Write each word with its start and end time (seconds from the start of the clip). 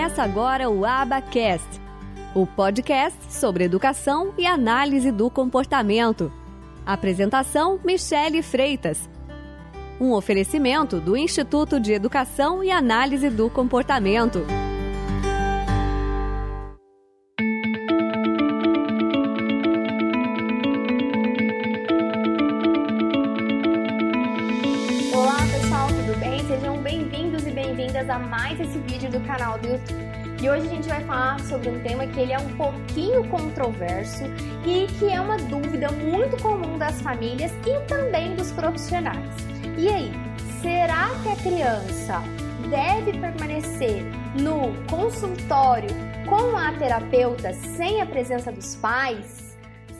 Começa 0.00 0.22
agora 0.22 0.70
o 0.70 0.86
Abacast, 0.86 1.78
o 2.34 2.46
podcast 2.46 3.18
sobre 3.30 3.64
educação 3.64 4.32
e 4.38 4.46
análise 4.46 5.12
do 5.12 5.28
comportamento. 5.28 6.32
Apresentação: 6.86 7.78
Michele 7.84 8.40
Freitas. 8.40 9.10
Um 10.00 10.12
oferecimento 10.12 10.98
do 11.00 11.18
Instituto 11.18 11.78
de 11.78 11.92
Educação 11.92 12.64
e 12.64 12.70
Análise 12.70 13.28
do 13.28 13.50
Comportamento. 13.50 14.42
A 28.10 28.18
mais 28.18 28.60
esse 28.60 28.78
vídeo 28.80 29.10
do 29.10 29.20
canal 29.20 29.58
do 29.58 29.68
YouTube. 29.68 30.10
E 30.42 30.50
hoje 30.50 30.66
a 30.66 30.70
gente 30.70 30.88
vai 30.88 31.02
falar 31.04 31.40
sobre 31.40 31.70
um 31.70 31.82
tema 31.82 32.06
que 32.06 32.20
ele 32.20 32.32
é 32.32 32.38
um 32.38 32.56
pouquinho 32.56 33.26
controverso 33.28 34.24
e 34.66 34.86
que 34.98 35.10
é 35.10 35.20
uma 35.20 35.38
dúvida 35.38 35.90
muito 35.90 36.40
comum 36.42 36.76
das 36.76 37.00
famílias 37.00 37.50
e 37.66 37.86
também 37.86 38.34
dos 38.36 38.50
profissionais. 38.52 39.34
E 39.78 39.88
aí, 39.88 40.12
será 40.60 41.10
que 41.22 41.28
a 41.30 41.36
criança 41.36 42.22
deve 42.68 43.18
permanecer 43.18 44.02
no 44.38 44.74
consultório 44.86 45.90
com 46.28 46.56
a 46.56 46.72
terapeuta 46.72 47.52
sem 47.54 48.02
a 48.02 48.06
presença 48.06 48.52
dos 48.52 48.76
pais? 48.76 49.49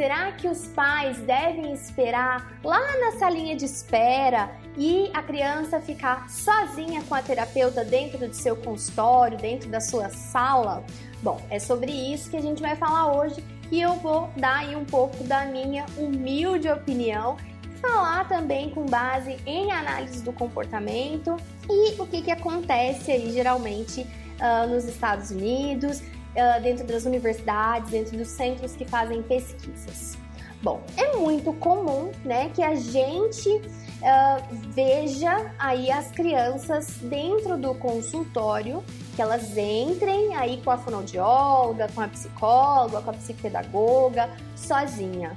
Será 0.00 0.32
que 0.32 0.48
os 0.48 0.66
pais 0.68 1.18
devem 1.18 1.74
esperar 1.74 2.58
lá 2.64 2.80
na 2.96 3.18
salinha 3.18 3.54
de 3.54 3.66
espera 3.66 4.50
e 4.74 5.10
a 5.12 5.22
criança 5.22 5.78
ficar 5.78 6.26
sozinha 6.30 7.02
com 7.02 7.14
a 7.14 7.20
terapeuta 7.20 7.84
dentro 7.84 8.26
do 8.26 8.32
seu 8.32 8.56
consultório, 8.56 9.36
dentro 9.36 9.68
da 9.68 9.78
sua 9.78 10.08
sala? 10.08 10.82
Bom, 11.22 11.38
é 11.50 11.58
sobre 11.58 11.92
isso 11.92 12.30
que 12.30 12.38
a 12.38 12.40
gente 12.40 12.62
vai 12.62 12.76
falar 12.76 13.12
hoje 13.14 13.44
e 13.70 13.78
eu 13.78 13.92
vou 13.96 14.30
dar 14.38 14.60
aí 14.60 14.74
um 14.74 14.86
pouco 14.86 15.22
da 15.24 15.44
minha 15.44 15.84
humilde 15.98 16.66
opinião 16.66 17.36
falar 17.82 18.26
também 18.26 18.70
com 18.70 18.86
base 18.86 19.36
em 19.44 19.70
análise 19.70 20.22
do 20.22 20.32
comportamento 20.32 21.36
e 21.68 22.00
o 22.00 22.06
que, 22.06 22.22
que 22.22 22.30
acontece 22.30 23.12
aí 23.12 23.30
geralmente 23.32 24.00
uh, 24.00 24.66
nos 24.66 24.86
Estados 24.86 25.30
Unidos 25.30 26.00
dentro 26.62 26.86
das 26.86 27.04
universidades, 27.04 27.90
dentro 27.90 28.16
dos 28.16 28.28
centros 28.28 28.74
que 28.76 28.84
fazem 28.84 29.22
pesquisas. 29.22 30.16
Bom, 30.62 30.82
é 30.96 31.16
muito 31.16 31.52
comum, 31.54 32.12
né, 32.22 32.50
que 32.50 32.62
a 32.62 32.74
gente 32.74 33.48
uh, 33.48 34.56
veja 34.68 35.52
aí 35.58 35.90
as 35.90 36.10
crianças 36.10 36.98
dentro 37.00 37.56
do 37.56 37.74
consultório, 37.74 38.84
que 39.16 39.22
elas 39.22 39.56
entrem 39.56 40.34
aí 40.34 40.60
com 40.62 40.70
a 40.70 40.76
fonoaudióloga, 40.76 41.88
com 41.94 42.02
a 42.02 42.08
psicóloga, 42.08 43.00
com 43.00 43.10
a 43.10 43.14
psicopedagoga, 43.14 44.30
sozinha. 44.54 45.34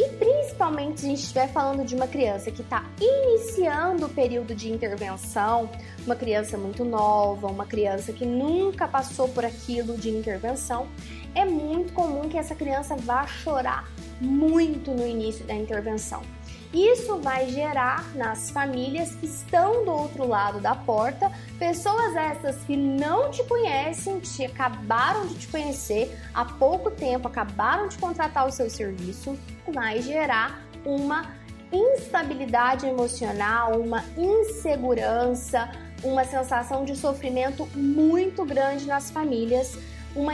E 0.00 0.08
principalmente 0.12 1.00
se 1.00 1.06
a 1.06 1.08
gente 1.10 1.20
estiver 1.20 1.46
falando 1.52 1.84
de 1.84 1.94
uma 1.94 2.06
criança 2.06 2.50
que 2.50 2.62
está 2.62 2.86
iniciando 2.98 4.06
o 4.06 4.08
período 4.08 4.54
de 4.54 4.72
intervenção, 4.72 5.68
uma 6.06 6.16
criança 6.16 6.56
muito 6.56 6.86
nova, 6.86 7.46
uma 7.48 7.66
criança 7.66 8.10
que 8.10 8.24
nunca 8.24 8.88
passou 8.88 9.28
por 9.28 9.44
aquilo 9.44 9.98
de 9.98 10.08
intervenção, 10.08 10.88
é 11.34 11.44
muito 11.44 11.92
comum 11.92 12.30
que 12.30 12.38
essa 12.38 12.54
criança 12.54 12.96
vá 12.96 13.26
chorar 13.26 13.90
muito 14.18 14.90
no 14.90 15.06
início 15.06 15.44
da 15.44 15.54
intervenção. 15.54 16.22
Isso 16.72 17.18
vai 17.18 17.48
gerar 17.48 18.14
nas 18.14 18.50
famílias 18.50 19.14
que 19.16 19.26
estão 19.26 19.84
do 19.84 19.90
outro 19.90 20.26
lado 20.26 20.60
da 20.60 20.74
porta 20.74 21.30
pessoas 21.58 22.14
essas 22.14 22.56
que 22.64 22.76
não 22.76 23.30
te 23.30 23.42
conhecem, 23.44 24.20
te 24.20 24.44
acabaram 24.44 25.26
de 25.26 25.34
te 25.34 25.48
conhecer 25.48 26.16
há 26.32 26.44
pouco 26.44 26.90
tempo, 26.90 27.26
acabaram 27.26 27.88
de 27.88 27.98
contratar 27.98 28.46
o 28.46 28.52
seu 28.52 28.70
serviço, 28.70 29.36
vai 29.72 30.00
gerar 30.00 30.62
uma 30.84 31.34
instabilidade 31.72 32.86
emocional, 32.86 33.80
uma 33.80 34.04
insegurança, 34.16 35.70
uma 36.02 36.24
sensação 36.24 36.84
de 36.84 36.96
sofrimento 36.96 37.68
muito 37.74 38.44
grande 38.44 38.86
nas 38.86 39.10
famílias. 39.10 39.76
Uma, 40.14 40.32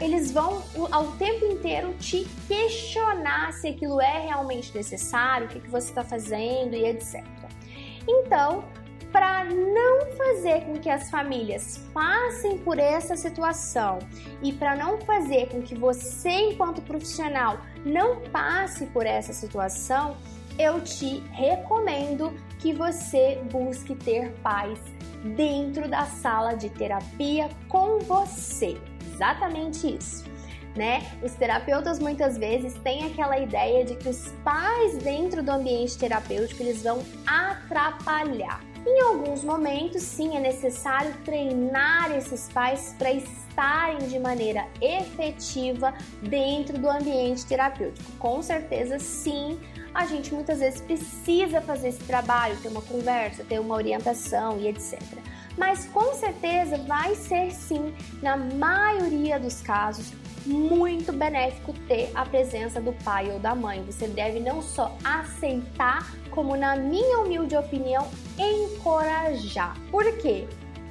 eles 0.00 0.32
vão 0.32 0.62
ao 0.90 1.12
tempo 1.12 1.44
inteiro 1.44 1.94
te 1.94 2.26
questionar 2.48 3.52
se 3.52 3.68
aquilo 3.68 4.00
é 4.00 4.26
realmente 4.26 4.74
necessário, 4.74 5.46
o 5.46 5.50
que, 5.50 5.60
que 5.60 5.68
você 5.68 5.90
está 5.90 6.02
fazendo 6.02 6.74
e 6.74 6.86
etc. 6.86 7.22
Então, 8.08 8.64
para 9.12 9.44
não 9.44 10.10
fazer 10.16 10.62
com 10.62 10.72
que 10.74 10.88
as 10.88 11.10
famílias 11.10 11.78
passem 11.92 12.56
por 12.58 12.78
essa 12.78 13.14
situação 13.14 13.98
e 14.42 14.52
para 14.52 14.74
não 14.74 14.98
fazer 15.02 15.48
com 15.50 15.60
que 15.60 15.74
você, 15.74 16.30
enquanto 16.30 16.80
profissional, 16.80 17.58
não 17.84 18.22
passe 18.22 18.86
por 18.86 19.04
essa 19.04 19.34
situação, 19.34 20.16
eu 20.58 20.80
te 20.80 21.20
recomendo 21.32 22.32
que 22.58 22.72
você 22.72 23.40
busque 23.50 23.94
ter 23.94 24.32
paz 24.42 24.78
dentro 25.36 25.88
da 25.88 26.06
sala 26.06 26.54
de 26.54 26.70
terapia 26.70 27.48
com 27.68 27.98
você. 27.98 28.80
Exatamente 29.12 29.96
isso. 29.96 30.24
Né? 30.74 31.02
Os 31.22 31.34
terapeutas 31.34 31.98
muitas 31.98 32.38
vezes 32.38 32.72
têm 32.82 33.04
aquela 33.04 33.38
ideia 33.38 33.84
de 33.84 33.94
que 33.94 34.08
os 34.08 34.28
pais 34.42 34.96
dentro 34.96 35.42
do 35.42 35.50
ambiente 35.50 35.98
terapêutico 35.98 36.62
eles 36.62 36.82
vão 36.82 37.04
atrapalhar. 37.26 38.60
Em 38.84 39.00
alguns 39.00 39.44
momentos, 39.44 40.02
sim, 40.02 40.36
é 40.36 40.40
necessário 40.40 41.14
treinar 41.24 42.10
esses 42.16 42.48
pais 42.48 42.96
para 42.98 43.12
estarem 43.12 44.08
de 44.08 44.18
maneira 44.18 44.66
efetiva 44.80 45.94
dentro 46.20 46.76
do 46.78 46.90
ambiente 46.90 47.46
terapêutico. 47.46 48.10
Com 48.18 48.42
certeza, 48.42 48.98
sim, 48.98 49.60
a 49.94 50.04
gente 50.06 50.34
muitas 50.34 50.58
vezes 50.58 50.80
precisa 50.80 51.60
fazer 51.60 51.88
esse 51.88 52.02
trabalho, 52.04 52.56
ter 52.60 52.68
uma 52.68 52.82
conversa, 52.82 53.44
ter 53.44 53.60
uma 53.60 53.76
orientação 53.76 54.58
e 54.58 54.66
etc. 54.66 55.00
Mas 55.56 55.84
com 55.86 56.14
certeza 56.14 56.78
vai 56.78 57.14
ser 57.14 57.50
sim, 57.50 57.94
na 58.22 58.36
maioria 58.36 59.38
dos 59.38 59.60
casos, 59.60 60.12
muito 60.46 61.12
benéfico 61.12 61.72
ter 61.86 62.10
a 62.14 62.24
presença 62.24 62.80
do 62.80 62.92
pai 63.04 63.30
ou 63.30 63.38
da 63.38 63.54
mãe. 63.54 63.82
Você 63.84 64.08
deve 64.08 64.40
não 64.40 64.62
só 64.62 64.96
aceitar, 65.04 66.14
como, 66.30 66.56
na 66.56 66.76
minha 66.76 67.18
humilde 67.18 67.56
opinião, 67.56 68.08
encorajar. 68.38 69.76
Por 69.90 70.04
quê? 70.18 70.46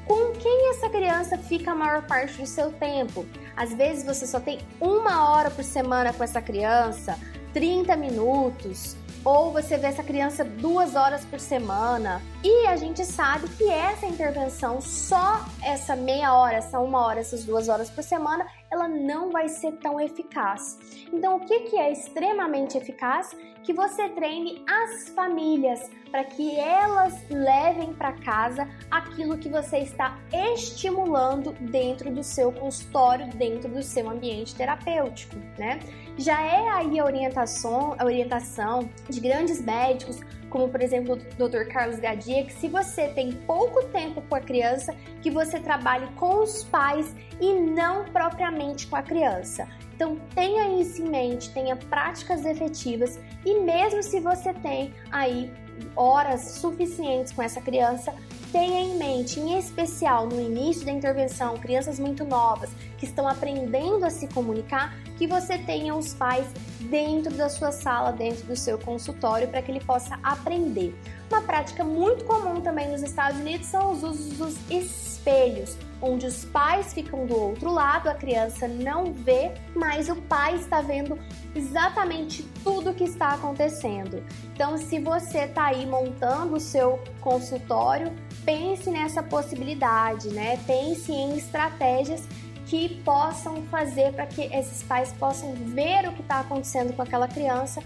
Com 0.05 0.31
quem 0.33 0.71
essa 0.71 0.89
criança 0.89 1.37
fica 1.37 1.71
a 1.71 1.75
maior 1.75 2.03
parte 2.03 2.37
do 2.37 2.45
seu 2.45 2.71
tempo? 2.71 3.25
Às 3.55 3.73
vezes 3.73 4.05
você 4.05 4.25
só 4.25 4.39
tem 4.39 4.59
uma 4.79 5.29
hora 5.29 5.49
por 5.49 5.63
semana 5.63 6.11
com 6.13 6.23
essa 6.23 6.41
criança, 6.41 7.17
30 7.53 7.95
minutos, 7.95 8.95
ou 9.23 9.51
você 9.51 9.77
vê 9.77 9.87
essa 9.87 10.03
criança 10.03 10.43
duas 10.43 10.95
horas 10.95 11.23
por 11.25 11.39
semana. 11.39 12.21
E 12.43 12.67
a 12.67 12.75
gente 12.75 13.05
sabe 13.05 13.47
que 13.49 13.69
essa 13.69 14.05
intervenção, 14.05 14.81
só 14.81 15.45
essa 15.61 15.95
meia 15.95 16.33
hora, 16.33 16.57
essa 16.57 16.79
uma 16.79 17.05
hora, 17.05 17.19
essas 17.19 17.43
duas 17.43 17.69
horas 17.69 17.89
por 17.89 18.03
semana, 18.03 18.45
ela 18.71 18.87
não 18.87 19.29
vai 19.29 19.49
ser 19.49 19.73
tão 19.73 19.99
eficaz. 19.99 20.79
Então, 21.11 21.35
o 21.35 21.39
que, 21.41 21.59
que 21.61 21.77
é 21.77 21.91
extremamente 21.91 22.77
eficaz? 22.77 23.35
Que 23.63 23.73
você 23.73 24.09
treine 24.09 24.63
as 24.67 25.09
famílias 25.09 25.91
para 26.09 26.23
que 26.23 26.57
elas 26.57 27.13
levem 27.29 27.93
para 27.93 28.13
casa 28.13 28.67
aquilo 28.89 29.37
que 29.37 29.49
você 29.49 29.79
está 29.79 30.17
estimulando 30.53 31.51
dentro 31.69 32.09
do 32.09 32.23
seu 32.23 32.51
consultório, 32.51 33.27
dentro 33.35 33.69
do 33.69 33.83
seu 33.83 34.09
ambiente 34.09 34.55
terapêutico, 34.55 35.35
né? 35.59 35.79
Já 36.17 36.41
é 36.41 36.67
aí 36.69 36.99
a 36.99 37.05
orientação, 37.05 37.95
a 37.99 38.05
orientação 38.05 38.89
de 39.09 39.19
grandes 39.19 39.61
médicos 39.61 40.19
como 40.51 40.69
por 40.69 40.81
exemplo 40.81 41.13
o 41.13 41.17
Dr. 41.17 41.63
Carlos 41.71 41.99
Gadia, 41.99 42.43
que 42.43 42.53
se 42.53 42.67
você 42.67 43.07
tem 43.07 43.31
pouco 43.31 43.83
tempo 43.87 44.21
com 44.21 44.35
a 44.35 44.39
criança, 44.39 44.93
que 45.21 45.31
você 45.31 45.59
trabalhe 45.59 46.05
com 46.17 46.43
os 46.43 46.63
pais 46.65 47.15
e 47.39 47.53
não 47.53 48.05
propriamente 48.05 48.85
com 48.85 48.97
a 48.97 49.01
criança. 49.01 49.67
Então 49.95 50.17
tenha 50.35 50.79
isso 50.81 51.01
em 51.01 51.09
mente, 51.09 51.51
tenha 51.51 51.75
práticas 51.75 52.45
efetivas 52.45 53.19
e 53.45 53.59
mesmo 53.59 54.03
se 54.03 54.19
você 54.19 54.53
tem 54.53 54.93
aí 55.11 55.51
horas 55.95 56.41
suficientes 56.41 57.31
com 57.31 57.41
essa 57.41 57.61
criança, 57.61 58.13
tenha 58.51 58.81
em 58.81 58.97
mente, 58.97 59.39
em 59.39 59.57
especial 59.57 60.27
no 60.27 60.39
início 60.39 60.85
da 60.85 60.91
intervenção, 60.91 61.57
crianças 61.57 61.99
muito 61.99 62.25
novas 62.25 62.69
que 62.97 63.05
estão 63.05 63.27
aprendendo 63.27 64.05
a 64.05 64.09
se 64.09 64.27
comunicar, 64.27 64.95
que 65.17 65.25
você 65.25 65.57
tenha 65.57 65.95
os 65.95 66.13
pais 66.13 66.47
dentro 66.81 67.33
da 67.33 67.49
sua 67.49 67.71
sala, 67.71 68.11
dentro 68.11 68.45
do 68.45 68.55
seu 68.55 68.77
consultório, 68.77 69.47
para 69.47 69.61
que 69.61 69.71
ele 69.71 69.83
possa 69.83 70.19
aprender. 70.21 70.93
Uma 71.31 71.41
prática 71.43 71.81
muito 71.81 72.25
comum 72.25 72.59
também 72.59 72.91
nos 72.91 73.01
Estados 73.01 73.39
Unidos 73.39 73.67
são 73.67 73.93
os 73.93 74.03
usos 74.03 74.37
dos 74.37 74.69
espelhos, 74.69 75.77
onde 76.01 76.25
os 76.25 76.43
pais 76.43 76.93
ficam 76.93 77.25
do 77.25 77.39
outro 77.39 77.71
lado, 77.71 78.09
a 78.09 78.13
criança 78.13 78.67
não 78.67 79.13
vê, 79.13 79.53
mas 79.73 80.09
o 80.09 80.17
pai 80.17 80.55
está 80.55 80.81
vendo 80.81 81.17
exatamente 81.55 82.43
tudo 82.65 82.93
que 82.93 83.05
está 83.05 83.29
acontecendo. 83.29 84.21
Então, 84.53 84.77
se 84.77 84.99
você 84.99 85.45
está 85.45 85.67
aí 85.67 85.85
montando 85.85 86.57
o 86.57 86.59
seu 86.59 86.99
consultório, 87.21 88.11
pense 88.43 88.89
nessa 88.89 89.23
possibilidade, 89.23 90.27
né? 90.31 90.59
Pense 90.67 91.13
em 91.13 91.37
estratégias 91.37 92.27
que 92.65 93.01
possam 93.05 93.63
fazer 93.63 94.11
para 94.11 94.25
que 94.25 94.53
esses 94.53 94.83
pais 94.83 95.13
possam 95.13 95.53
ver 95.53 96.09
o 96.09 96.11
que 96.11 96.21
está 96.21 96.41
acontecendo 96.41 96.93
com 96.93 97.01
aquela 97.01 97.29
criança 97.29 97.81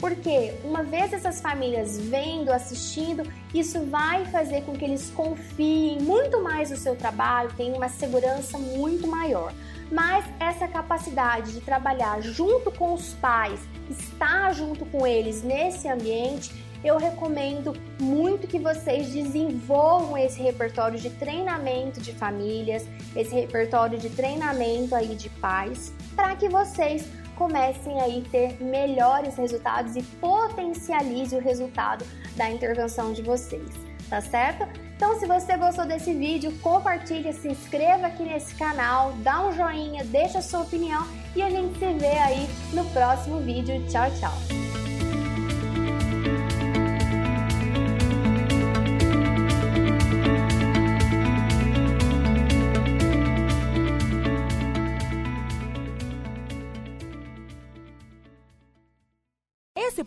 porque 0.00 0.54
uma 0.64 0.82
vez 0.82 1.12
essas 1.12 1.40
famílias 1.40 1.98
vendo, 1.98 2.50
assistindo, 2.50 3.22
isso 3.54 3.84
vai 3.86 4.24
fazer 4.26 4.62
com 4.62 4.72
que 4.72 4.84
eles 4.84 5.10
confiem 5.10 6.00
muito 6.00 6.42
mais 6.42 6.70
no 6.70 6.76
seu 6.76 6.96
trabalho, 6.96 7.52
tenham 7.56 7.76
uma 7.76 7.88
segurança 7.88 8.56
muito 8.56 9.06
maior. 9.06 9.52
Mas 9.92 10.24
essa 10.38 10.66
capacidade 10.66 11.52
de 11.52 11.60
trabalhar 11.60 12.22
junto 12.22 12.70
com 12.70 12.94
os 12.94 13.12
pais, 13.14 13.60
estar 13.90 14.54
junto 14.54 14.86
com 14.86 15.06
eles 15.06 15.42
nesse 15.42 15.88
ambiente, 15.88 16.50
eu 16.82 16.96
recomendo 16.96 17.76
muito 18.00 18.46
que 18.46 18.58
vocês 18.58 19.12
desenvolvam 19.12 20.16
esse 20.16 20.40
repertório 20.40 20.98
de 20.98 21.10
treinamento 21.10 22.00
de 22.00 22.12
famílias, 22.12 22.86
esse 23.14 23.34
repertório 23.34 23.98
de 23.98 24.08
treinamento 24.08 24.94
aí 24.94 25.14
de 25.14 25.28
pais, 25.28 25.92
para 26.16 26.34
que 26.36 26.48
vocês 26.48 27.06
comecem 27.40 27.98
aí 27.98 28.22
ter 28.30 28.62
melhores 28.62 29.34
resultados 29.34 29.96
e 29.96 30.02
potencialize 30.02 31.34
o 31.34 31.40
resultado 31.40 32.04
da 32.36 32.50
intervenção 32.50 33.14
de 33.14 33.22
vocês, 33.22 33.66
tá 34.10 34.20
certo? 34.20 34.68
Então, 34.94 35.18
se 35.18 35.24
você 35.24 35.56
gostou 35.56 35.86
desse 35.86 36.12
vídeo, 36.12 36.52
compartilhe, 36.60 37.32
se 37.32 37.48
inscreva 37.48 38.08
aqui 38.08 38.24
nesse 38.24 38.54
canal, 38.56 39.14
dá 39.22 39.46
um 39.46 39.52
joinha, 39.54 40.04
deixa 40.04 40.40
a 40.40 40.42
sua 40.42 40.60
opinião 40.60 41.08
e 41.34 41.40
a 41.40 41.48
gente 41.48 41.78
se 41.78 41.94
vê 41.94 42.18
aí 42.18 42.46
no 42.74 42.84
próximo 42.90 43.38
vídeo. 43.38 43.82
Tchau, 43.88 44.10
tchau! 44.20 44.79